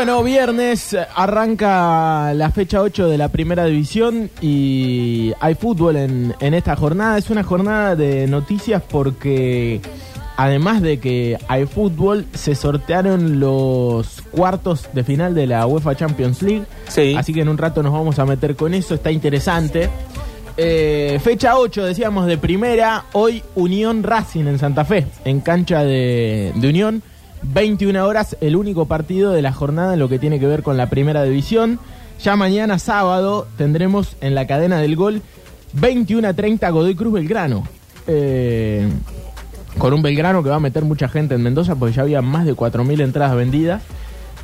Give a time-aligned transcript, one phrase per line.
[0.00, 6.54] Bueno, viernes arranca la fecha 8 de la primera división y hay fútbol en, en
[6.54, 7.18] esta jornada.
[7.18, 9.82] Es una jornada de noticias porque
[10.38, 16.40] además de que hay fútbol, se sortearon los cuartos de final de la UEFA Champions
[16.40, 16.64] League.
[16.88, 17.14] Sí.
[17.14, 19.90] Así que en un rato nos vamos a meter con eso, está interesante.
[20.56, 23.04] Eh, fecha 8, decíamos, de primera.
[23.12, 27.02] Hoy Unión Racing en Santa Fe, en cancha de, de Unión.
[27.42, 30.76] 21 horas, el único partido de la jornada en lo que tiene que ver con
[30.76, 31.78] la primera división.
[32.22, 35.22] Ya mañana sábado tendremos en la cadena del gol
[35.72, 37.64] 21 a 30 Godoy Cruz Belgrano.
[38.06, 38.88] Eh,
[39.78, 42.44] con un Belgrano que va a meter mucha gente en Mendoza porque ya había más
[42.44, 43.82] de 4.000 entradas vendidas.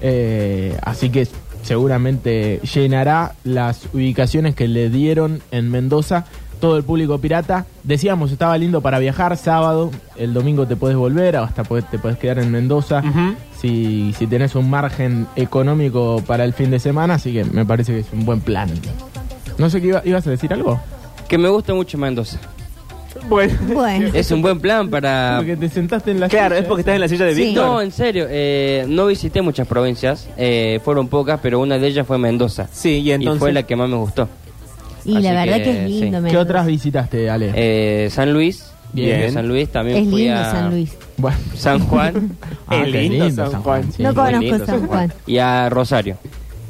[0.01, 1.27] Eh, así que
[1.63, 6.27] seguramente llenará las ubicaciones que le dieron en Mendoza
[6.61, 7.67] todo el público pirata.
[7.83, 12.39] Decíamos, estaba lindo para viajar sábado, el domingo te puedes volver, hasta te puedes quedar
[12.39, 13.03] en Mendoza
[13.61, 17.93] si, si tenés un margen económico para el fin de semana, así que me parece
[17.93, 18.69] que es un buen plan.
[19.59, 20.81] No sé qué iba- ibas a decir algo.
[21.29, 22.39] Que me gusta mucho Mendoza.
[23.29, 24.11] Bueno, Bueno.
[24.13, 25.37] Es un buen plan para...
[25.39, 26.61] porque te sentaste en la Claro, silla.
[26.61, 27.41] es porque estás en la silla de Sí.
[27.47, 27.65] Víctor.
[27.67, 32.07] No, en serio, eh, no visité muchas provincias, eh, fueron pocas, pero una de ellas
[32.07, 32.69] fue Mendoza.
[32.71, 33.41] Sí, y entonces.
[33.41, 34.29] fue la que más me gustó.
[35.07, 36.01] Y la verdad que, que, es sí.
[36.01, 36.19] lindo.
[36.19, 36.39] ¿Qué Mendoza.
[36.43, 37.53] otras visitaste, Ale?
[37.55, 39.33] Eh, San Luis, Bien.
[39.33, 40.97] San Luis también Es fui lindo a San Luis.
[41.19, 41.37] bueno.
[41.55, 42.37] San Juan
[42.67, 43.93] Ah, Es qué lindo San Juan.
[43.93, 44.03] sí.
[44.03, 45.13] no conozco lindo San Juan.
[45.27, 46.17] y a Rosario.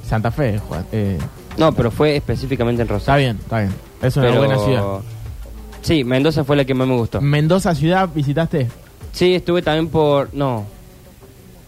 [0.06, 0.84] Santa Fe, Juan.
[0.92, 1.19] Eh,
[1.58, 3.24] No, pero fue específicamente en está Rosario.
[3.26, 3.72] bien, está bien.
[4.02, 4.82] Es una Pero- buena ciudad.
[5.82, 7.20] Sí, Mendoza fue la que más me gustó.
[7.20, 8.66] Mendoza ciudad, ¿visitaste?
[9.12, 10.34] Sí, estuve también por...
[10.34, 10.64] No.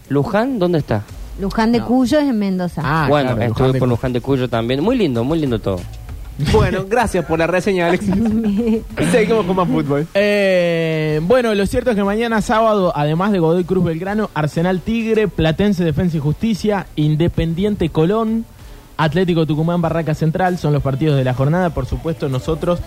[0.09, 0.59] ¿Luján?
[0.59, 1.03] ¿Dónde está?
[1.39, 1.85] Luján de No.
[1.87, 2.81] Cuyo es en Mendoza.
[2.83, 3.87] Ah, bueno, claro, estuve Luján por.
[3.89, 4.83] Luján de Cuyo también.
[4.83, 5.79] Muy lindo, muy lindo todo.
[6.51, 8.15] Bueno, gracias por la reseña, Alexis.
[9.11, 10.07] Seguimos con más fútbol.
[10.13, 15.27] Eh, bueno, lo cierto es que mañana sábado, además de Godoy Cruz Belgrano, Arsenal Tigre,
[15.27, 18.45] Platense Defensa y Justicia, Independiente Colón,
[18.97, 21.71] Atlético Tucumán Barraca Central son los partidos de la jornada.
[21.71, 22.79] Por supuesto, nosotros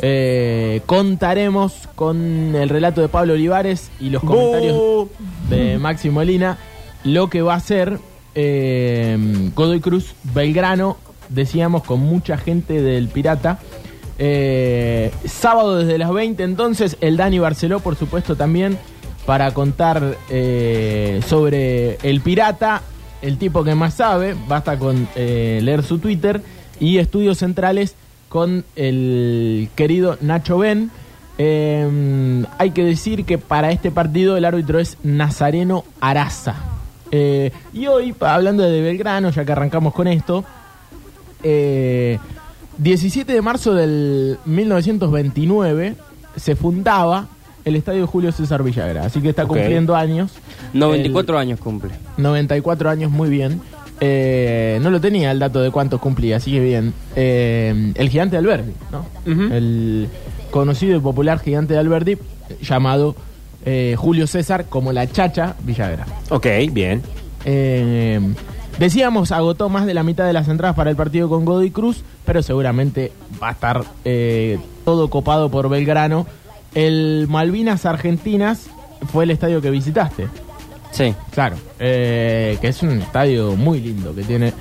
[0.00, 5.08] eh, contaremos con el relato de Pablo Olivares y los comentarios
[5.50, 6.58] de Maxi Molina
[7.04, 7.98] lo que va a ser
[8.34, 9.16] eh,
[9.54, 10.96] Godoy Cruz Belgrano,
[11.28, 13.58] decíamos, con mucha gente del Pirata.
[14.20, 18.76] Eh, sábado desde las 20 entonces, el Dani Barceló, por supuesto, también
[19.26, 22.82] para contar eh, sobre el Pirata,
[23.22, 26.42] el tipo que más sabe, basta con eh, leer su Twitter,
[26.80, 27.94] y estudios centrales
[28.28, 30.90] con el querido Nacho Ben.
[31.38, 36.56] Hay que decir que para este partido el árbitro es Nazareno Araza.
[37.10, 40.44] Y hoy, hablando de Belgrano, ya que arrancamos con esto,
[41.42, 42.18] eh,
[42.78, 45.96] 17 de marzo del 1929
[46.36, 47.28] se fundaba
[47.64, 50.32] el Estadio Julio César Villagra, así que está cumpliendo años.
[50.72, 51.90] 94 años cumple.
[52.16, 53.60] 94 años, muy bien.
[54.00, 56.94] Eh, no lo tenía el dato de cuántos cumplía, así que bien.
[57.16, 59.06] Eh, el gigante de Alberdi, ¿no?
[59.26, 60.08] El
[60.50, 62.16] conocido y popular gigante de Alberdi,
[62.62, 63.16] llamado
[63.64, 66.06] eh, Julio César como la chacha Villagra.
[66.30, 67.02] Ok, bien.
[68.78, 72.02] Decíamos, agotó más de la mitad de las entradas para el partido con Godoy Cruz,
[72.24, 73.10] pero seguramente
[73.42, 76.26] va a estar eh, todo copado por Belgrano.
[76.74, 78.68] El Malvinas Argentinas
[79.12, 80.28] fue el estadio que visitaste.
[80.92, 81.12] Sí.
[81.32, 84.52] Claro, eh, que es un estadio muy lindo que tiene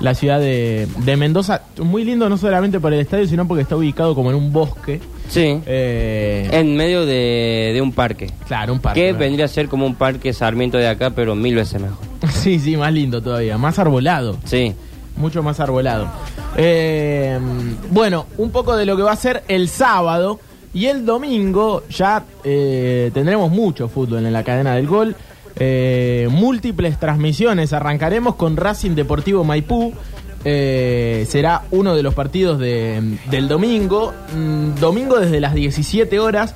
[0.00, 1.62] la ciudad de, de Mendoza.
[1.82, 5.00] Muy lindo no solamente por el estadio, sino porque está ubicado como en un bosque.
[5.28, 5.60] Sí.
[5.66, 8.30] Eh, En medio de, de un parque.
[8.46, 9.00] claro, un parque.
[9.06, 9.18] Que ¿no?
[9.18, 12.05] vendría a ser como un parque Sarmiento de acá, pero mil veces mejor.
[12.46, 14.36] Sí, sí, más lindo todavía, más arbolado.
[14.44, 14.72] Sí.
[15.16, 16.06] mucho más arbolado.
[16.56, 17.36] Eh,
[17.90, 20.38] bueno, un poco de lo que va a ser el sábado
[20.72, 25.16] y el domingo ya eh, tendremos mucho fútbol en la cadena del gol.
[25.56, 27.72] Eh, múltiples transmisiones.
[27.72, 29.92] Arrancaremos con Racing Deportivo Maipú.
[30.44, 34.14] Eh, será uno de los partidos de- del domingo.
[34.36, 36.54] Mm, domingo desde las 17 horas.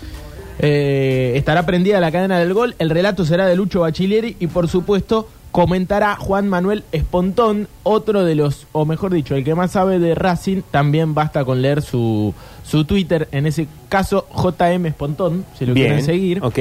[0.60, 2.76] Estará prendida la cadena del gol.
[2.78, 8.34] El relato será de Lucho Bachilleri y, por supuesto, comentará Juan Manuel Espontón, otro de
[8.34, 10.62] los, o mejor dicho, el que más sabe de Racing.
[10.70, 16.02] También basta con leer su, su Twitter, en ese caso, JM Espontón, si lo quieren
[16.02, 16.42] seguir.
[16.42, 16.58] Ok.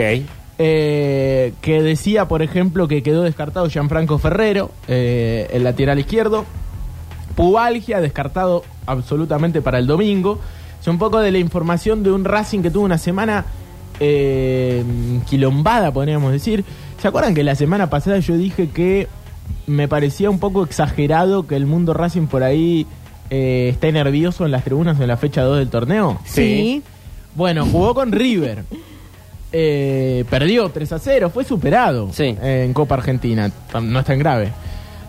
[0.62, 6.46] Eh, que decía, por ejemplo, que quedó descartado Gianfranco Ferrero, eh, el lateral izquierdo.
[7.36, 10.40] Pubalgia, descartado absolutamente para el domingo.
[10.82, 13.46] Es un poco de la información de un Racing que tuvo una semana
[14.02, 14.84] eh,
[15.30, 16.66] quilombada, podríamos decir.
[17.02, 19.08] ¿Se acuerdan que la semana pasada yo dije que
[19.68, 22.86] me parecía un poco exagerado que el mundo Racing por ahí
[23.30, 26.20] eh, esté nervioso en las tribunas en la fecha 2 del torneo?
[26.26, 26.82] Sí.
[27.36, 28.64] Bueno, jugó con River.
[29.52, 32.36] Eh, perdió 3 a 0, fue superado Sí.
[32.42, 33.52] en Copa Argentina.
[33.82, 34.50] No es tan grave.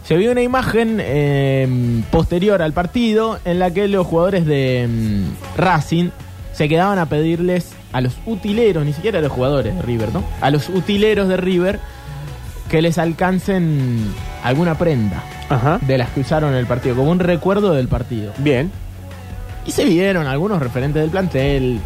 [0.04, 5.58] Se vio una imagen eh, posterior al partido en la que los jugadores de mm,
[5.58, 6.10] Racing
[6.52, 10.22] se quedaban a pedirles a los utileros, ni siquiera a los jugadores de River, ¿no?
[10.40, 11.80] A los utileros de River
[12.68, 13.98] que les alcancen
[14.44, 15.78] alguna prenda Ajá.
[15.82, 18.32] de las que usaron en el partido, como un recuerdo del partido.
[18.38, 18.70] Bien.
[19.66, 21.80] Y se vieron algunos referentes del plantel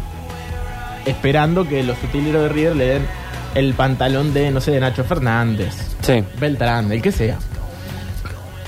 [1.05, 3.01] esperando que los utileros de River le den
[3.55, 6.23] el pantalón de, no sé, de Nacho Fernández, Sí.
[6.39, 7.37] Beltrán, el que sea.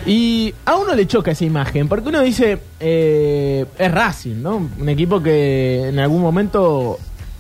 [0.06, 4.70] Y a uno le choca esa imagen, porque uno dice, eh, es Racing, ¿no?
[4.80, 6.98] Un equipo que en algún momento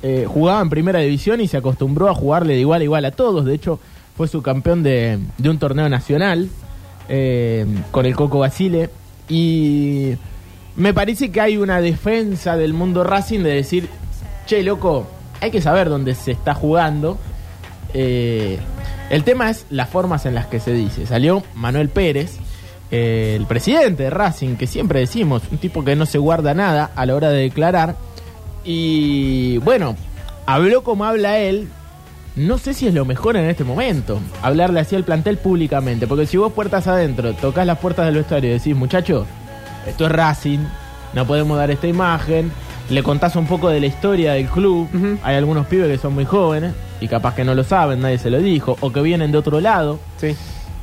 [0.09, 3.11] eh, jugaba en primera división y se acostumbró a jugarle de igual a igual a
[3.11, 3.43] todos.
[3.43, 3.77] De hecho,
[4.15, 6.47] fue su campeón de, un torneo nacional
[7.09, 8.89] eh, con el Coco Basile.
[9.27, 10.13] Y
[10.77, 13.89] me parece que hay una defensa del mundo Racing de decir,
[14.45, 15.05] che, loco,
[15.41, 17.17] hay que saber dónde se está jugando.
[17.93, 18.59] Eh,
[19.09, 21.05] el tema es las formas en las que se dice.
[21.05, 22.37] Salió Manuel Pérez,
[22.91, 27.05] el presidente de Racing, que siempre decimos, un tipo que no se guarda nada a
[27.05, 28.06] la hora de declarar.
[28.69, 29.95] Y bueno,
[30.45, 31.69] habló como habla él.
[32.35, 36.05] No sé si es lo mejor en este momento, hablarle así al plantel públicamente.
[36.05, 39.25] Porque si vos puertas adentro, tocas las puertas del vestuario y decís, muchachos,
[39.87, 40.59] esto es Racing,
[41.13, 42.51] no podemos dar esta imagen.
[42.89, 44.87] Le contás un poco de la historia del club.
[45.23, 48.29] Hay algunos pibes que son muy jóvenes y capaz que no lo saben, nadie se
[48.29, 49.97] lo dijo, o que vienen de otro lado.
[50.17, 50.35] Sí.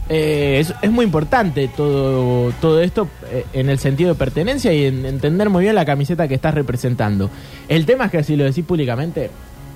[0.09, 4.85] Eh, es, es muy importante todo, todo esto eh, en el sentido de pertenencia y
[4.85, 7.31] en entender muy bien la camiseta que estás representando.
[7.69, 9.31] El tema es que si lo decís públicamente,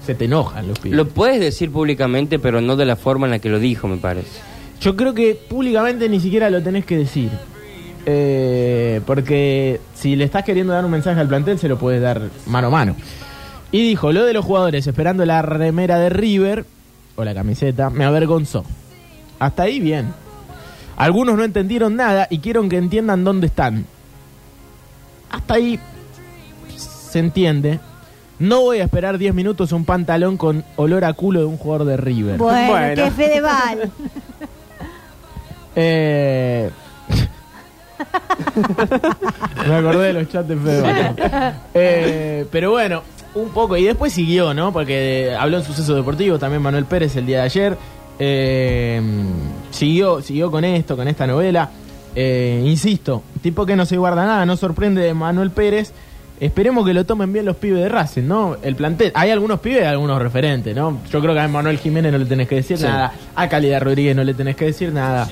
[0.04, 0.96] se te enojan los pibes.
[0.96, 3.96] Lo puedes decir públicamente, pero no de la forma en la que lo dijo, me
[3.96, 4.40] parece.
[4.80, 7.31] Yo creo que públicamente ni siquiera lo tenés que decir.
[8.06, 12.22] Eh, porque si le estás queriendo dar un mensaje al plantel, se lo puedes dar
[12.46, 12.96] mano a mano.
[13.70, 16.64] Y dijo, lo de los jugadores esperando la remera de River,
[17.16, 18.64] o la camiseta, me avergonzó.
[19.38, 20.12] Hasta ahí bien.
[20.96, 23.87] Algunos no entendieron nada y quiero que entiendan dónde están.
[25.31, 25.79] Hasta ahí
[26.76, 27.79] se entiende.
[28.40, 31.87] No voy a esperar 10 minutos un pantalón con olor a culo de un jugador
[31.87, 32.37] de River.
[32.38, 33.05] Bueno, Bueno.
[33.05, 33.90] qué Fedeval.
[35.81, 36.70] Eh...
[39.69, 41.14] Me acordé de los chats de Fede.
[41.75, 43.02] eh, pero bueno,
[43.34, 43.76] un poco.
[43.76, 44.73] Y después siguió, ¿no?
[44.73, 47.79] Porque habló en suceso deportivo también Manuel Pérez el día de ayer.
[48.19, 49.00] Eh,
[49.70, 51.70] siguió, siguió con esto, con esta novela.
[52.15, 55.93] Eh, insisto, tipo que no se guarda nada, no sorprende de Manuel Pérez.
[56.41, 58.56] Esperemos que lo tomen bien los pibes de Racing, ¿no?
[58.62, 59.11] El plantel.
[59.15, 60.99] Hay algunos pibes y algunos referentes, ¿no?
[61.11, 62.85] Yo creo que a Manuel Jiménez no le tenés que decir Sí.
[62.85, 63.12] nada.
[63.35, 65.29] A Calidad Rodríguez no le tenés que decir nada.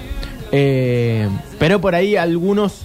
[0.50, 1.28] Eh,
[1.60, 2.82] pero por ahí algunos,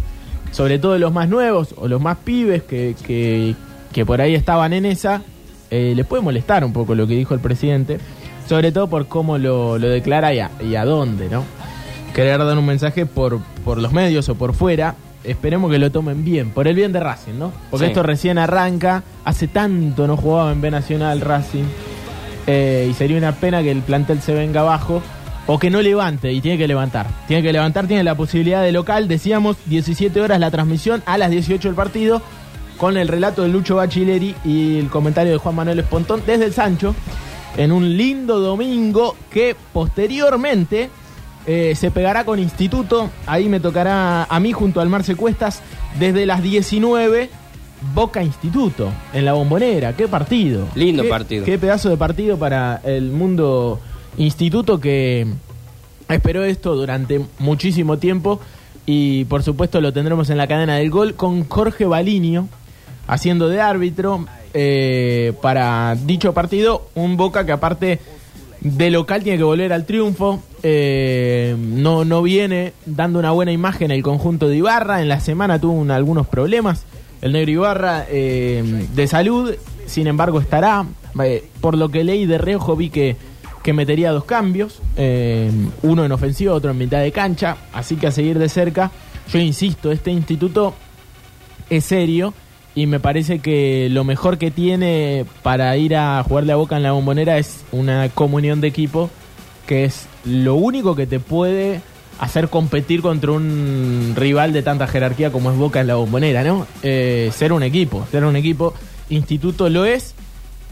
[0.51, 3.55] sobre todo los más nuevos o los más pibes que, que,
[3.91, 5.23] que por ahí estaban en esa,
[5.71, 7.97] eh, les puede molestar un poco lo que dijo el presidente.
[8.51, 11.45] Sobre todo por cómo lo, lo declara y a, y a dónde, ¿no?
[12.13, 14.95] Querer dar un mensaje por, por los medios o por fuera.
[15.23, 17.53] Esperemos que lo tomen bien, por el bien de Racing, ¿no?
[17.69, 17.91] Porque Sí.
[17.91, 19.03] esto recién arranca.
[19.23, 21.63] Hace tanto no jugaba en B Nacional Racing.
[22.45, 25.01] Eh, y sería una pena que el plantel se venga abajo
[25.47, 27.07] o que no levante y tiene que levantar.
[27.29, 29.07] Tiene que levantar, tiene la posibilidad de local.
[29.07, 32.21] Decíamos 17 horas la transmisión, a las 18 el partido,
[32.75, 36.51] con el relato de Lucho Bachilleri y el comentario de Juan Manuel Espontón desde el
[36.53, 36.93] Sancho,
[37.57, 40.89] en un lindo domingo que posteriormente
[41.47, 43.09] eh, se pegará con Instituto.
[43.25, 45.61] Ahí me tocará a mí junto al Marce Cuestas
[45.99, 47.29] desde las 19.
[47.95, 50.67] Boca Instituto en la bombonera, qué partido.
[50.75, 51.45] Lindo Qué- partido.
[51.45, 53.79] Qué pedazo de partido para el mundo
[54.17, 55.25] instituto que
[56.07, 58.39] esperó esto durante muchísimo tiempo
[58.85, 62.47] y por supuesto lo tendremos en la cadena del gol con Jorge Balinio
[63.07, 66.89] haciendo de árbitro eh, para dicho partido.
[66.95, 67.99] Un Boca que aparte
[68.61, 70.41] de local tiene que volver al triunfo.
[70.63, 75.01] eh, no, no viene dando una buena imagen el conjunto de Ibarra.
[75.01, 76.85] En la semana tuvo un- algunos problemas.
[77.21, 79.53] El negro Ibarra eh, de salud.
[79.87, 80.85] sin embargo estará.
[81.59, 83.17] Por lo que leí de reojo vi que,
[83.63, 84.79] que metería dos cambios,
[85.83, 88.91] uno en ofensiva, otro en mitad de cancha, así que a seguir de cerca.
[89.31, 90.73] Yo insisto, este instituto
[91.69, 92.33] es serio
[92.75, 96.83] y me parece que lo mejor que tiene para ir a jugarle a Boca en
[96.83, 99.09] la bombonera es una comunión de equipo
[99.67, 101.81] que es lo único que te puede
[102.19, 106.67] hacer competir contra un rival de tanta jerarquía como es Boca en la bombonera, ¿no?
[106.83, 108.73] Eh, ser un equipo, ser un equipo.
[109.09, 110.13] Instituto lo es.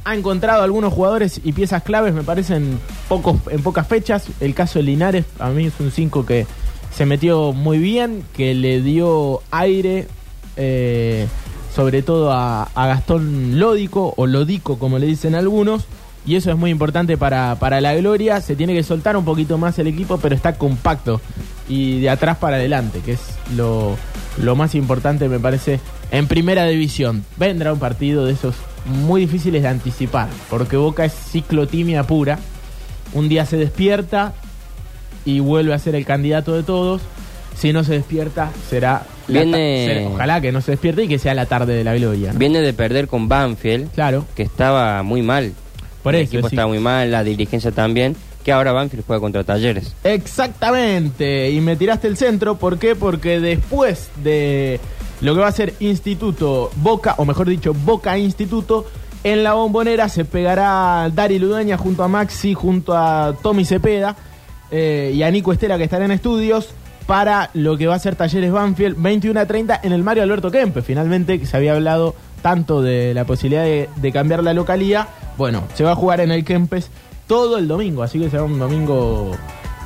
[0.05, 4.27] Ha encontrado algunos jugadores y piezas claves, me parecen pocos, en pocas fechas.
[4.39, 6.45] El caso de Linares, a mí es un 5 que
[6.95, 10.07] se metió muy bien, que le dio aire,
[10.55, 11.27] eh,
[11.73, 15.85] sobre todo a, Gastón Lódico, o Lodico, como le dicen algunos
[16.25, 18.41] y eso es muy importante para, para la gloria.
[18.41, 21.21] Se tiene que soltar un poquito más el equipo, pero está compacto
[21.67, 23.21] y de atrás para adelante, que es
[23.55, 23.95] lo,
[24.37, 25.79] lo más importante, me parece,
[26.11, 27.23] en primera división.
[27.37, 32.39] Vendrá un partido de esos muy difíciles de anticipar, porque Boca es ciclotimia pura.
[33.13, 34.33] Un día se despierta
[35.25, 37.01] y vuelve a ser el candidato de todos.
[37.55, 39.03] Si no se despierta, será.
[39.33, 42.33] Viene- ojalá que no se despierte y que sea la tarde de la gloria.
[42.33, 42.39] ¿no?
[42.39, 45.53] Viene de perder con Banfield, Claro, que estaba muy mal.
[46.03, 46.29] por el eso.
[46.33, 46.55] equipo sí.
[46.55, 48.15] estaba muy mal, la dirigencia también.
[48.43, 49.93] Que ahora Banfield juega contra Talleres.
[50.03, 52.95] Exactamente, y me tiraste el centro, ¿por qué?
[52.95, 54.79] Porque después de
[55.21, 58.85] lo que va a ser Instituto Boca, o mejor dicho, Boca Instituto,
[59.23, 64.15] en la bombonera se pegará Dari Ludueña junto a Maxi, junto a Tommy Cepeda
[64.71, 66.69] eh, y a Nico Estela que estarán en estudios
[67.09, 70.51] para lo que va a ser Talleres Banfield 21 a 30 en el Mario Alberto
[70.51, 70.83] Kempe.
[70.83, 72.13] Finalmente, que se había hablado
[72.43, 75.07] tanto de la posibilidad de, de cambiar la localía.
[75.35, 76.91] Bueno, se va a jugar en el Kempes
[77.25, 79.31] todo el domingo, así que será un domingo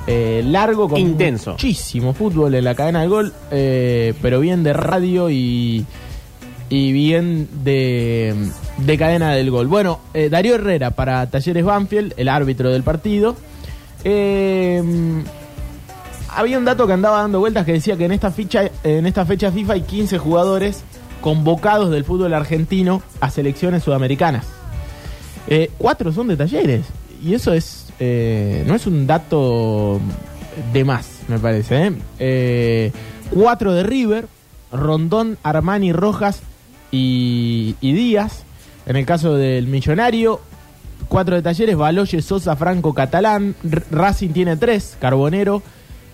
[0.05, 1.51] eh, largo con Intenso.
[1.51, 5.85] muchísimo fútbol en la cadena del gol, eh, pero bien de radio y,
[6.67, 8.35] y bien de,
[8.79, 9.67] de cadena del gol.
[9.67, 13.37] Bueno, eh, Darío Herrera para Talleres Banfield, el árbitro del partido.
[14.03, 14.83] Eh,
[16.35, 19.25] había un dato que andaba dando vueltas que decía que en esta ficha, en esta
[19.25, 20.83] fecha FIFA hay 15 jugadores
[21.21, 24.45] convocados del fútbol argentino a selecciones sudamericanas.
[25.47, 26.85] Eh, cuatro son de talleres.
[27.23, 27.87] Y eso es.
[27.99, 29.99] eh, no es un dato
[30.73, 31.87] de más, me parece.
[31.87, 31.93] ¿eh?
[32.19, 32.91] Eh,
[33.31, 34.27] cuatro de River,
[34.71, 36.41] Rondón, Armani, Rojas
[36.91, 38.43] y, y Díaz.
[38.85, 40.41] En el caso del Millonario,
[41.07, 43.55] cuatro de talleres, Baloye, Sosa, Franco, Catalán.
[43.91, 45.61] Racing tiene tres, Carbonero.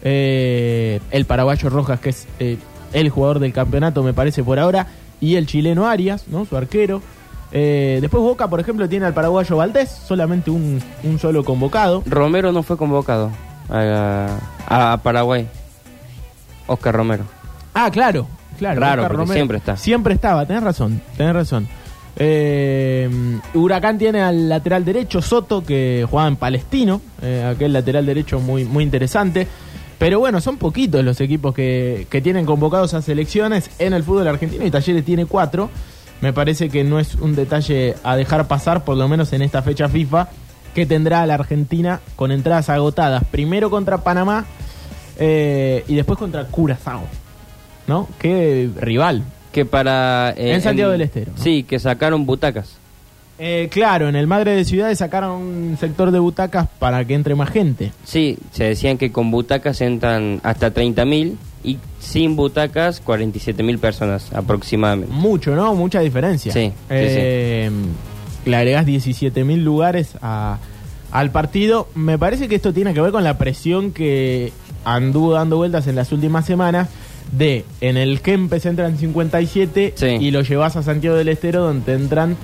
[0.04, 2.58] Eh, el paraguayo Rojas, que es eh,
[2.94, 4.88] el jugador del campeonato, me parece por ahora.
[5.22, 6.46] Y el chileno Arias, ¿no?
[6.46, 7.02] Su arquero.
[7.52, 12.04] Eh, después Boca, por ejemplo, tiene al paraguayo Valdés, solamente un, un solo convocado.
[12.06, 13.32] Romero no fue convocado
[13.70, 14.38] a,
[14.68, 15.48] a Paraguay.
[16.68, 17.24] Oscar Romero.
[17.74, 18.28] Ah, claro,
[18.58, 18.80] claro.
[18.80, 19.76] Raro, Oscar porque siempre está.
[19.78, 21.68] Siempre estaba, tenés razón, tenés razón.
[22.16, 23.10] Eh,
[23.54, 28.66] Huracán tiene al lateral derecho Soto, que jugaba en Palestino, eh, aquel lateral derecho muy,
[28.66, 29.48] muy interesante.
[30.00, 34.28] Pero bueno, son poquitos los equipos que, que tienen convocados a selecciones en el fútbol
[34.30, 35.70] argentino y Talleres tiene cuatro.
[36.22, 39.62] Me parece que no es un detalle a dejar pasar, por lo menos en esta
[39.62, 40.30] fecha FIFA,
[40.74, 43.24] que tendrá a la Argentina con entradas agotadas.
[43.26, 44.46] Primero contra Panamá
[45.18, 47.04] eh, y después contra Curazao.
[47.88, 48.08] ¿No?
[48.20, 49.24] Qué rival.
[49.52, 50.32] Que para...
[50.38, 51.44] eh, En Santiago del Estero, ¿no?
[51.44, 52.78] Sí, que sacaron butacas.
[53.40, 57.36] Eh, claro, en el Madre de Ciudades sacaron un sector de butacas para que entre
[57.36, 57.94] más gente.
[58.04, 65.14] Sí, se decían que con butacas entran hasta 30.000 y sin butacas 47.000 personas aproximadamente.
[65.14, 65.74] Mucho, ¿no?
[65.74, 66.52] Mucha diferencia.
[66.52, 67.72] Sí, sí, Eh,
[68.46, 70.58] Le agregás 17.000 lugares a-
[71.12, 71.88] al partido.
[71.96, 74.52] Me parece que esto tiene que ver con la presión que
[74.86, 76.88] anduvo dando vueltas en las últimas semanas
[77.32, 80.06] de en el Kempes entran 57 Sí.
[80.08, 82.38] y lo llevas a Santiago del Estero donde entran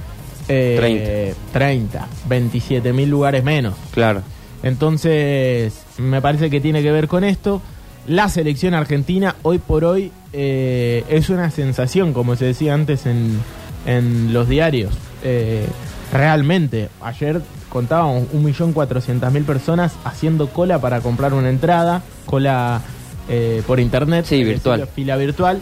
[0.48, 3.74] eh, 30, 27 mil lugares menos.
[3.92, 4.22] Claro.
[4.64, 7.62] Entonces, me parece que tiene que ver con esto.
[8.08, 13.40] La selección argentina hoy por hoy eh, es una sensación, como se decía antes en,
[13.88, 14.94] en los diarios.
[15.24, 15.66] Eh,
[16.14, 22.82] realmente, ayer contábamos 1.400.000 personas haciendo cola para comprar una entrada, cola
[23.28, 24.88] eh, por internet, Sí, virtual.
[24.94, 25.60] fila virtual.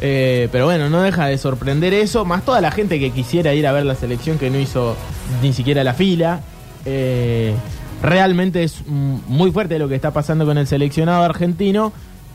[0.00, 3.66] Eh, pero bueno, no deja de sorprender eso, más toda la gente que quisiera ir
[3.66, 4.96] a ver la selección que no hizo
[5.42, 6.40] ni siquiera la fila.
[6.84, 7.52] Eh,
[8.02, 11.92] realmente es mm, muy fuerte lo que está pasando con el seleccionado argentino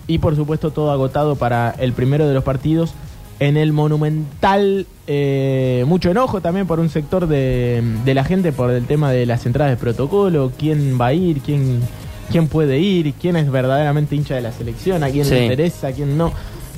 [0.08, 2.94] y por supuesto todo agotado para el primero de los partidos
[3.40, 4.86] en el Monumental.
[5.08, 9.26] eh, mucho enojo también por un sector de, de la gente por el tema de
[9.26, 11.80] las entradas de protocolo, quién va a ir, quién,
[12.32, 15.32] quién puede ir, quién es verdaderamente hincha de la selección, a quién Sí.
[15.32, 16.32] le interesa, a quién no.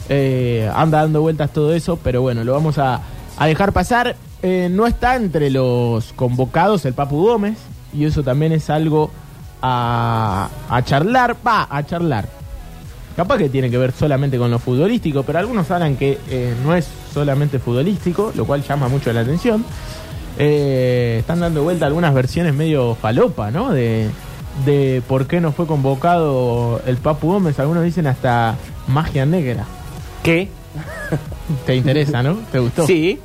[0.09, 3.01] Eh, anda dando vueltas todo eso, pero bueno, lo vamos a,
[3.41, 4.15] dejar pasar.
[4.41, 7.57] eh, no está entre los convocados el Papu Gómez,
[7.93, 9.09] y eso también es algo
[9.61, 12.27] a, charlar, va, a charlar.
[13.15, 16.75] Capaz que tiene que ver solamente con lo futbolístico, pero algunos hablan que eh, no
[16.75, 19.63] es solamente futbolístico, lo cual llama mucho la atención.
[20.37, 23.71] Eh, están dando vuelta algunas versiones medio falopa, ¿no?
[23.71, 24.11] De
[25.07, 27.57] por qué no fue convocado el Papu Gómez.
[27.59, 28.55] Algunos dicen hasta
[28.87, 29.65] magia negra.
[30.25, 30.47] ¿Qué?
[31.65, 32.39] ¿Te interesa, no?
[32.51, 32.85] ¿Te gustó?
[32.87, 33.19] Sí.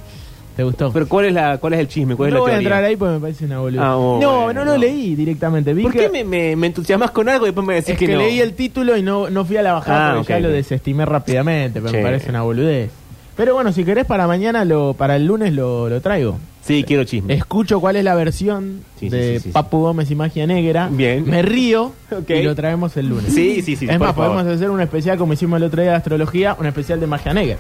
[0.57, 0.93] ¿Te gustó?
[0.93, 2.15] Pero ¿cuál es, la, cuál es el chisme?
[2.17, 2.69] ¿Cuál es no la voy a teoría?
[2.69, 3.81] entrar ahí porque me parece una boludez.
[3.83, 4.65] Ah, oh, no, bueno.
[4.65, 5.73] no lo leí directamente.
[5.73, 7.99] Vi ¿Por que, qué me, me, me entusiasmas con algo y después me decís es
[7.99, 8.19] que, que, no?
[8.19, 10.49] leí el título y no, no fui a la bajada Ah, porque ya ok, lo
[10.51, 12.05] desestimé rápidamente, pero me Sí.
[12.05, 12.91] parece una boludez.
[13.37, 16.39] Pero bueno, si querés para mañana, lo para el lunes lo, lo traigo.
[16.63, 17.35] Sí, quiero chisme.
[17.35, 20.89] Escucho cuál es la versión Sí, sí, de sí, sí, Papu Gómez y Magia Negra.
[20.91, 21.25] Bien.
[21.29, 22.31] Me río Ok.
[22.31, 23.33] y lo traemos el lunes.
[23.33, 23.87] Sí, sí, sí.
[23.87, 24.33] es por más, favor.
[24.35, 27.33] podemos hacer un especial como hicimos el otro día de astrología, un especial de Magia
[27.33, 27.57] Negra.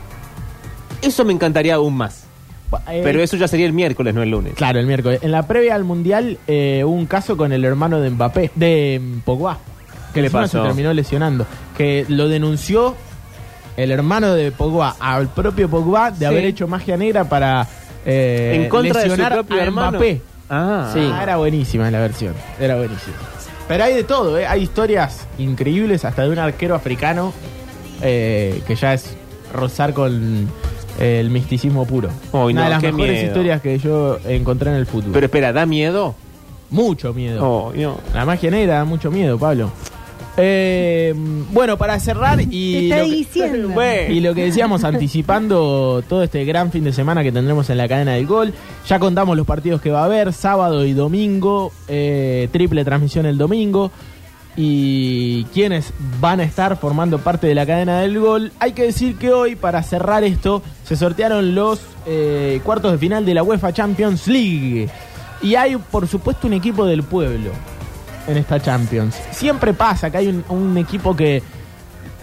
[1.02, 2.24] Eso me encantaría aún más.
[2.88, 4.52] Eh, Pero eso ya sería el miércoles, no el lunes.
[4.54, 5.20] Claro, el miércoles.
[5.22, 9.00] En la previa al Mundial eh, hubo un caso con el hermano de Mbappé, de
[9.02, 9.58] mm, Pogba.
[10.14, 10.60] ¿Qué le Encima pasó?
[10.62, 11.46] Se terminó lesionando.
[11.76, 12.94] Que lo denunció
[13.76, 16.24] el hermano de Pogba al propio Pogba de Sí.
[16.26, 17.66] haber hecho magia negra para
[18.06, 19.90] eh, en contra de su propio a hermano.
[19.98, 20.20] Mbappé.
[20.48, 21.00] Ah, Sí.
[21.12, 22.34] Ah, era buenísima la versión.
[22.58, 23.16] Era buenísima.
[23.68, 24.46] Pero hay de todo, ¿eh?
[24.46, 27.32] Hay historias increíbles, hasta de un arquero africano
[28.02, 29.14] eh, que ya es
[29.54, 30.48] rozar con
[30.98, 32.08] eh, el misticismo puro.
[32.32, 33.26] Ay, Una no, de las mejores miedo.
[33.28, 35.12] historias que yo encontré en el fútbol.
[35.12, 36.14] Pero espera, ¿da miedo?
[36.72, 37.44] mucho miedo.
[37.44, 37.98] Oh, no.
[38.14, 39.72] La magia negra da mucho miedo, Pablo.
[40.40, 41.14] Eh,
[41.52, 43.68] bueno, para cerrar Te y está lo, que, diciendo.
[43.74, 44.12] Bueno.
[44.12, 47.88] y lo que decíamos anticipando todo este gran fin de semana que tendremos en la
[47.88, 48.54] cadena del gol,
[48.86, 53.38] ya contamos los partidos que va a haber, sábado y domingo, eh, triple transmisión el
[53.38, 53.90] domingo
[54.56, 58.52] y quienes van a estar formando parte de la cadena del gol.
[58.58, 63.24] Hay que decir que hoy, para cerrar esto, se sortearon los eh, cuartos de final
[63.24, 64.88] de la UEFA Champions League.
[65.42, 67.52] Y hay, por supuesto, un equipo del pueblo
[68.26, 69.16] en esta Champions.
[69.32, 71.42] Siempre pasa que hay un, equipo que,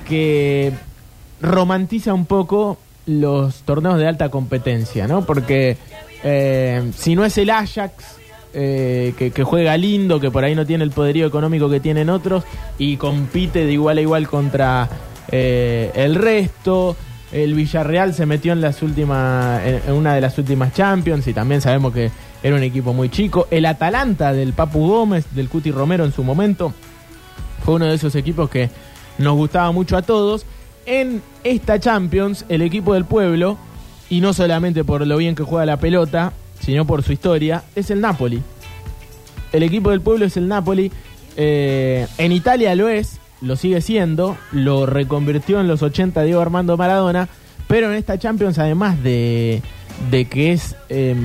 [0.08, 0.74] que
[1.42, 5.26] romantiza un poco los torneos de alta competencia, ¿no?
[5.26, 5.78] Porque
[6.24, 8.18] eh, si no es el Ajax,
[8.54, 12.44] eh, que, juega lindo, que por ahí no tiene el poderío económico que tienen otros,
[12.78, 14.90] y compite de igual a igual contra
[15.32, 16.96] eh, el resto.
[17.32, 21.60] El Villarreal se metió en las últimas, en una de las últimas Champions y también
[21.60, 22.10] sabemos que
[22.44, 23.48] era un equipo muy chico.
[23.52, 26.74] El Atalanta del Papu Gómez, del Cuti Romero en su momento,
[27.64, 28.70] fue uno de esos equipos que
[29.18, 30.46] nos gustaba mucho a todos.
[30.86, 33.58] En esta Champions, el equipo del pueblo,
[34.10, 37.92] y no solamente por lo bien que juega la pelota, sino por su historia, es
[37.92, 38.42] el Napoli.
[39.52, 40.92] El equipo del pueblo es el Napoli.
[41.36, 46.78] Eh, en Italia lo es, lo sigue siendo, lo reconvirtió en los 80 Diego Armando
[46.78, 47.28] Maradona,
[47.68, 49.62] pero en esta Champions, además de,
[50.10, 51.16] de que es eh,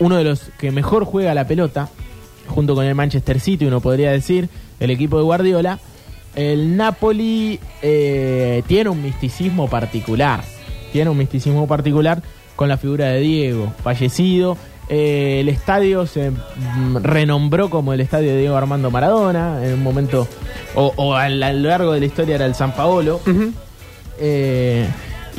[0.00, 1.88] uno de los que mejor juega la pelota,
[2.48, 4.48] junto con el Manchester City, uno podría decir,
[4.80, 5.78] el equipo de Guardiola,
[6.34, 10.42] el Napoli eh, tiene un misticismo particular.
[10.92, 12.22] Tiene un misticismo particular
[12.56, 14.56] con la figura de Diego, fallecido.
[14.88, 19.82] Eh, el estadio se mm, renombró como el estadio de Diego Armando Maradona en un
[19.82, 20.26] momento,
[20.74, 23.20] o, o a, lo largo de la historia era el San Paolo.
[24.18, 24.86] Eh,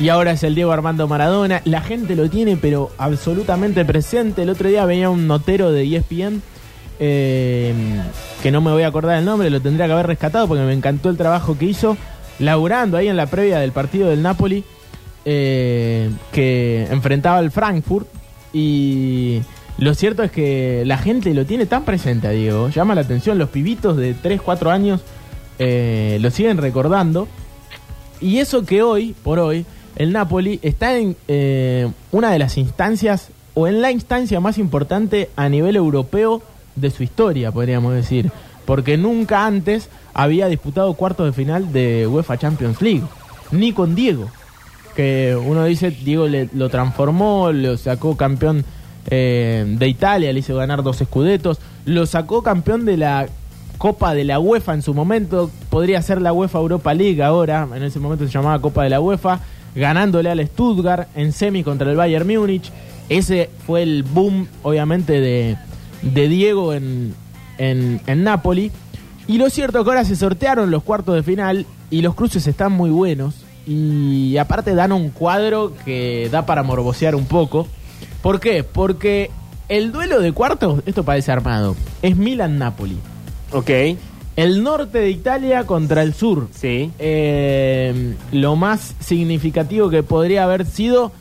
[0.02, 1.62] y ahora es el Diego Armando Maradona.
[1.64, 4.42] La gente lo tiene, pero absolutamente presente.
[4.42, 6.42] El otro día venía un notero de ESPN,
[6.98, 7.72] eh,
[8.42, 10.72] que no me voy a acordar el nombre, lo tendría que haber rescatado porque me
[10.72, 11.96] encantó el trabajo que hizo,
[12.40, 14.64] laburando ahí en la previa del partido del Napoli,
[15.24, 18.08] eh, que enfrentaba al Frankfurt.
[18.52, 19.40] Y
[19.78, 23.50] lo cierto es que la gente lo tiene tan presente Diego, llama la atención, los
[23.50, 25.00] pibitos de 3, 4 años
[25.60, 27.28] eh, lo siguen recordando.
[28.20, 29.64] Y eso que hoy, por hoy,
[29.96, 35.28] el Napoli está en eh, una de las instancias, o en la instancia más importante
[35.36, 36.42] a nivel europeo
[36.76, 38.30] de su historia, podríamos decir.
[38.64, 43.02] Porque nunca antes había disputado cuartos de final de UEFA Champions League.
[43.50, 44.28] Ni con Diego.
[44.96, 48.64] Que uno dice, Diego le- lo transformó, lo sacó campeón
[49.10, 53.26] eh, de Italia, le hizo ganar dos escudetos, lo sacó campeón de la
[53.78, 57.82] Copa de la UEFA en su momento, podría ser la UEFA Europa League ahora, en
[57.82, 59.40] ese momento se llamaba Copa de la UEFA,
[59.74, 62.70] ganándole al Stuttgart en semi contra el Bayern Múnich.
[63.08, 65.56] Ese fue el boom, obviamente, de,
[66.02, 67.14] de Diego en,
[67.58, 68.70] en, en Napoli.
[69.26, 72.46] Y lo cierto es que ahora se sortearon los cuartos de final y los cruces
[72.46, 73.34] están muy buenos.
[73.66, 77.68] Y aparte dan un cuadro que da para morbosear un poco.
[78.22, 78.64] ¿Por qué?
[78.64, 79.30] Porque
[79.68, 82.98] el duelo de cuartos, esto parece armado, es Milan-Napoli.
[83.52, 83.70] Ok,
[84.36, 86.48] El norte de Italia contra el sur.
[86.52, 86.90] sí.
[86.98, 91.12] Eh, lo más significativo que podría haber sido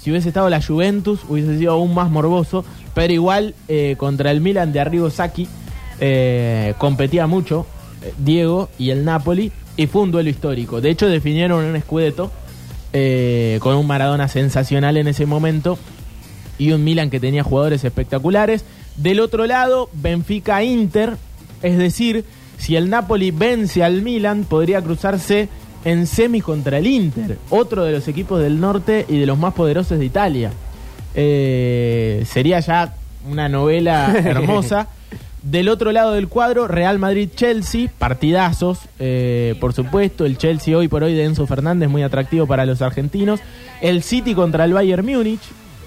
[0.00, 2.64] Si hubiese estado la Juventus, hubiese sido aún más morboso.
[2.94, 5.48] Pero igual, eh, contra el Milan de Arrigo Sacchi,
[6.00, 7.66] eh, competía mucho
[8.02, 9.50] eh, Diego y el Napoli.
[9.76, 10.80] Y fue un duelo histórico.
[10.80, 12.30] De hecho, definieron un escudeto
[12.92, 15.78] eh, con un Maradona sensacional en ese momento.
[16.58, 18.64] Y un Milan que tenía jugadores espectaculares.
[18.96, 21.16] Del otro lado, Benfica Inter.
[21.62, 22.24] Es decir,
[22.58, 25.48] si el Napoli vence al Milan, podría cruzarse
[25.84, 29.54] en semi contra el Inter, otro de los equipos del norte y de los más
[29.54, 30.50] poderosos de Italia.
[31.14, 32.94] Eh, sería ya
[33.28, 34.88] una novela hermosa.
[35.42, 40.26] Del otro lado del cuadro, Real Madrid-Chelsea, partidazos, eh, por supuesto.
[40.26, 43.38] El Chelsea hoy por hoy de Enzo Fernández, muy atractivo para los argentinos.
[43.80, 45.42] El City contra el Bayern Múnich,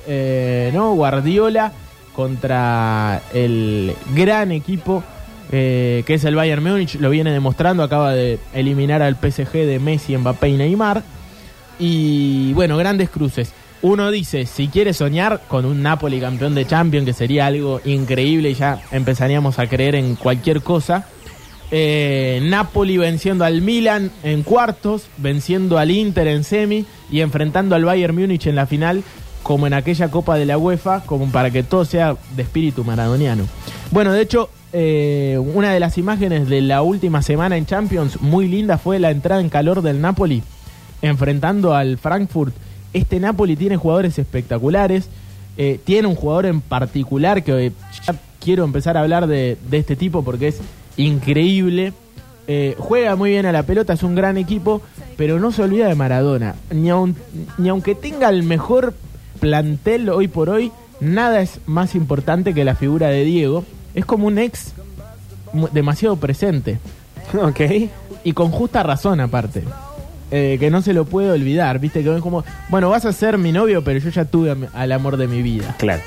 [0.07, 0.93] eh, ¿no?
[0.93, 1.73] Guardiola
[2.15, 5.03] contra el gran equipo
[5.51, 9.79] eh, que es el Bayern Múnich, lo viene demostrando, acaba de eliminar al PSG de
[9.79, 11.03] Messi, Mbappé y Neymar.
[11.79, 13.53] Y bueno, grandes cruces.
[13.81, 18.49] Uno dice, si quiere soñar con un Napoli campeón de Champions, que sería algo increíble
[18.49, 21.07] y ya empezaríamos a creer en cualquier cosa.
[21.71, 27.85] Eh, Napoli venciendo al Milan en cuartos, venciendo al Inter en semi y enfrentando al
[27.85, 29.03] Bayern Múnich en la final,
[29.43, 33.45] como en aquella Copa de la UEFA, como para que todo sea de espíritu maradoniano.
[33.91, 38.47] Bueno, de hecho, eh, una de las imágenes de la última semana en Champions, muy
[38.47, 40.43] linda, fue la entrada en calor del Napoli,
[41.01, 42.53] enfrentando al Frankfurt.
[42.93, 45.09] Este Napoli tiene jugadores espectaculares,
[45.57, 47.71] eh, tiene un jugador en particular que eh,
[48.05, 50.59] ya quiero empezar a hablar de, este tipo porque es
[50.97, 51.93] increíble.
[52.79, 54.81] Juega muy bien a la pelota, es un gran equipo,
[55.17, 56.55] pero no se olvida de Maradona.
[56.71, 58.95] Ni aunque tenga el mejor
[59.39, 63.65] plantel hoy por hoy, nada es más importante que la figura de Diego.
[63.93, 64.73] Es como un ex
[65.71, 66.79] demasiado presente.
[67.33, 67.59] Ok.
[68.23, 69.63] Y con justa razón aparte.
[70.31, 73.37] Eh, que no se lo puede olvidar, viste que es como, bueno, vas a ser
[73.37, 75.75] mi novio, pero yo ya tuve al amor de mi vida.
[75.77, 76.01] Claro.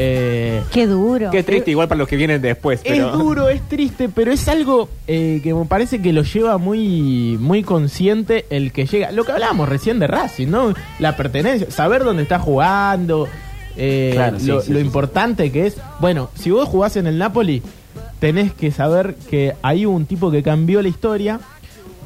[0.00, 1.30] Eh, Qué duro.
[1.32, 2.80] Qué triste, igual para los que vienen después.
[2.84, 3.08] Pero...
[3.08, 7.36] es duro, es triste, pero es algo eh, que me parece que lo lleva muy,
[7.40, 9.10] muy consciente el que llega.
[9.10, 10.72] Lo que hablábamos recién de Racing, ¿no?
[11.00, 13.26] La pertenencia, saber dónde está jugando,
[13.78, 15.76] eh, Claro, sí, lo, sí, lo sí, importante que es.
[16.00, 17.62] Bueno, si vos jugás en el Napoli,
[18.20, 21.40] tenés que saber que hay un tipo que cambió la historia.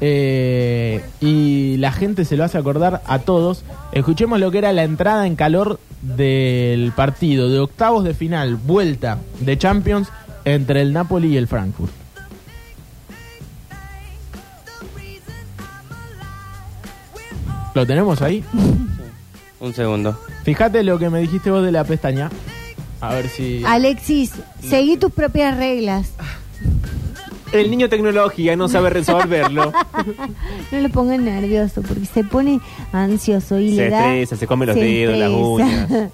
[0.01, 3.63] eh, y la gente se lo hace acordar a todos.
[3.93, 9.19] Escuchemos lo que era la entrada en calor del partido de octavos de final, vuelta
[9.39, 10.09] de Champions
[10.45, 11.91] entre el Napoli y el Frankfurt.
[17.73, 18.43] ¿Lo tenemos ahí?
[19.63, 20.19] Un segundo.
[20.43, 22.29] Fíjate lo que me dijiste vos de la pestaña.
[22.99, 23.63] A ver si...
[23.65, 26.11] Alexis, seguí tus propias reglas.
[27.53, 29.71] El niño tecnología no sabe resolverlo.
[30.71, 32.59] No lo pongan nervioso porque se pone
[32.91, 33.99] ansioso y Se le da.
[33.99, 35.89] estresa, se come los se dedos, las uñas.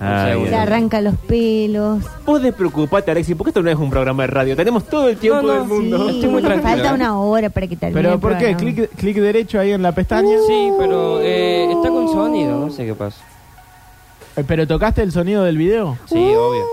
[0.00, 0.50] Ay, segundo.
[0.50, 2.02] Se arranca los pelos.
[2.26, 4.56] Vos despreocupate, Alexis, porque esto no es un programa de radio.
[4.56, 6.08] Tenemos todo el tiempo No, no, del mundo.
[6.08, 8.00] Sí, Estoy muy tranquilo, falta una hora para que termine.
[8.02, 8.54] ¿Pero el por qué?
[8.54, 8.58] programa.
[8.58, 10.36] Clic, clic derecho ahí en la pestaña.
[10.46, 13.22] Sí, pero eh, está con sonido, no sé qué pasa.
[14.36, 15.96] Eh, ¿Pero tocaste el sonido del video?
[16.06, 16.64] Sí, obvio.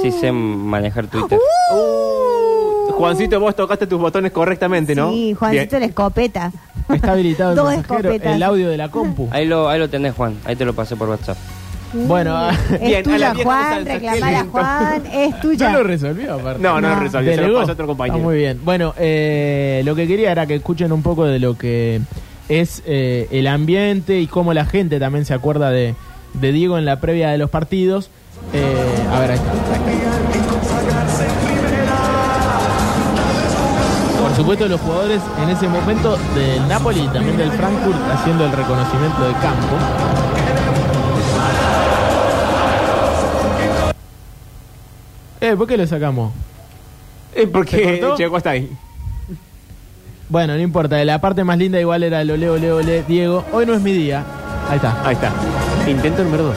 [0.00, 1.38] Sí sé manejar Twitter.
[1.72, 5.10] Uh, Juancito, vos tocaste tus botones correctamente, ¿no?
[5.10, 6.52] Sí, Juancito la escopeta.
[6.92, 8.36] Está habilitado el Dos mensajero, escopetas.
[8.36, 9.28] el audio de la compu.
[9.30, 10.36] Ahí lo, ahí lo tenés, Juan.
[10.44, 11.36] Ahí te lo pasé por WhatsApp.
[11.92, 14.50] Bueno, ah, Es Bien, a la tuya, vieja Juan, usanza, lento.
[14.50, 15.72] Juan, es no tuya.
[15.72, 16.62] lo resolvió aparte.
[16.62, 16.94] No, no, No.
[16.94, 17.58] lo resolvió, se lo Delegó.
[17.60, 18.16] pasó a otro compañero.
[18.16, 18.60] Está muy bien.
[18.64, 22.00] Bueno, eh, lo que quería era que escuchen un poco de lo que
[22.48, 25.94] es eh, el ambiente y cómo la gente también se acuerda de,
[26.34, 28.10] de Diego en la previa de los partidos.
[28.52, 28.74] Eh,
[29.14, 29.52] a ver, ahí está.
[34.20, 38.52] Por supuesto, los jugadores en ese momento del Napoli y también del Frankfurt haciendo el
[38.52, 39.76] reconocimiento de campo.
[45.42, 46.32] Eh, ¿por qué lo sacamos?
[47.34, 48.16] Eh, porque cortó?
[48.16, 48.70] llegó hasta ahí.
[50.28, 51.04] Bueno, no importa.
[51.04, 53.44] La parte más linda igual era el ole, ole, ole, Diego.
[53.50, 54.24] Hoy no es mi día.
[54.70, 55.04] Ahí está.
[55.04, 55.32] Ahí está.
[55.88, 56.56] Intento número 2.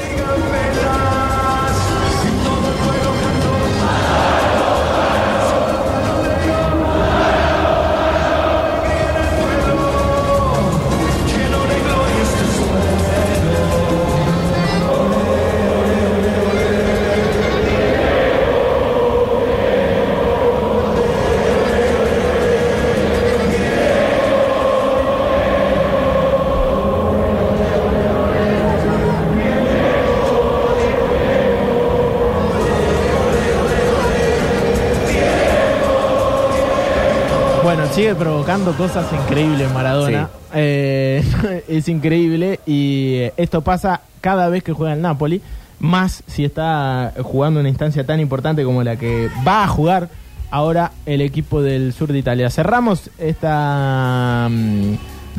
[38.46, 40.30] Provocando cosas increíbles Maradona.
[40.54, 41.24] Eh,
[41.68, 45.42] es increíble y eh, esto pasa cada vez que juega el Napoli,
[45.80, 50.10] más si está jugando una instancia tan importante como la que va a jugar
[50.52, 52.52] ahora el equipo del sur de Italia.
[52.52, 54.94] Cerramos esta mm,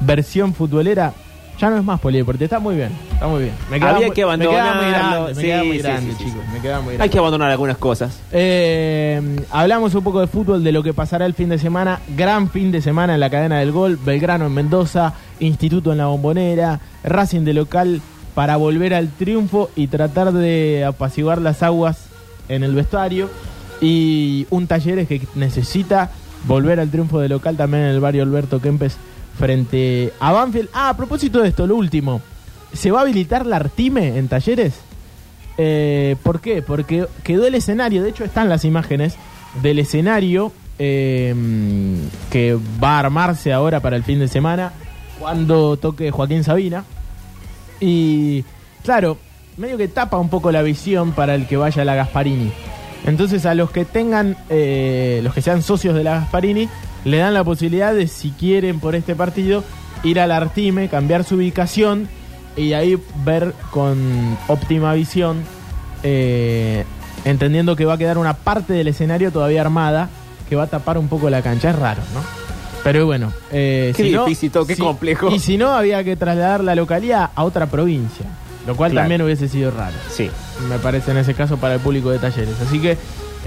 [0.05, 1.12] versión futbolera.
[1.59, 3.55] Ya no es más polideporte, está muy bien, está muy bien.
[3.71, 6.42] Me Había muy- que me muy grande, me sí, queda muy sí, grande, sí, chicos,
[6.53, 6.97] me muy grande.
[7.01, 8.21] Hay que abandonar algunas cosas.
[8.31, 12.01] Eh, hablamos un poco de fútbol, de lo que pasará el fin de semana.
[12.14, 13.99] Gran fin de semana en la cadena del gol.
[14.05, 18.01] Belgrano en Mendoza, Instituto en la Bombonera, Racing de local
[18.35, 22.05] para volver al triunfo y tratar de apaciguar las aguas
[22.51, 23.31] en el vestuario.
[23.81, 26.11] Y un Talleres que necesita
[26.47, 28.99] volver al triunfo de local también en el barrio Alberto Kempes
[29.37, 30.70] frente a Banfield.
[30.72, 32.20] Ah, a propósito de esto, lo último.
[32.72, 34.75] ¿Se va a habilitar la Artime en Talleres?
[35.59, 36.62] Eh, ¿Por qué?
[36.62, 39.16] Porque quedó el escenario, de hecho están las imágenes
[39.62, 41.35] del escenario eh,
[42.31, 44.72] que va a armarse ahora para el fin de semana
[45.18, 46.85] cuando toque Joaquín Sabina.
[47.81, 48.44] Y
[48.83, 49.18] claro,
[49.57, 52.53] medio que tapa un poco la visión para el que vaya a la Gasparini.
[53.05, 56.68] Entonces a los que tengan, eh, los que sean socios de la Gasparini,
[57.07, 59.64] le dan la posibilidad de, si quieren por este partido,
[60.03, 62.09] ir al Artime, cambiar su ubicación
[62.57, 65.38] y ahí ver con óptima visión,
[66.03, 66.85] eh,
[67.25, 70.09] entendiendo que va a quedar una parte del escenario todavía armada,
[70.49, 71.71] que va a tapar un poco la cancha.
[71.71, 72.21] Es raro, ¿no?
[72.85, 75.31] Pero bueno, eh, Qué si no- difícil todo, qué si- complejo.
[75.31, 78.27] Y si no, había que trasladar la localidad a otra provincia,
[78.66, 79.05] lo cual Claro.
[79.05, 80.31] también hubiese sido raro Sí.
[80.69, 82.55] me parece en ese caso para el público de talleres.
[82.64, 82.97] Así que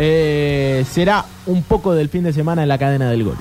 [0.02, 3.36] eh, será un poco del fin de semana en la cadena del gol.